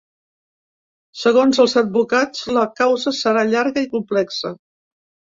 [1.23, 4.53] Segons els advocats la causa serà llarga i complexa.